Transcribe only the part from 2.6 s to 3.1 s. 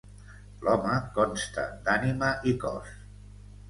cos.